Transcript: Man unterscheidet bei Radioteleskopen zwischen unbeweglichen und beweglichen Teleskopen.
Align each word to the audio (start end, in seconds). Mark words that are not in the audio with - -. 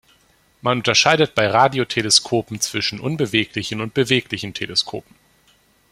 Man 0.61 0.79
unterscheidet 0.79 1.35
bei 1.35 1.45
Radioteleskopen 1.45 2.59
zwischen 2.59 2.99
unbeweglichen 2.99 3.81
und 3.81 3.93
beweglichen 3.93 4.55
Teleskopen. 4.55 5.15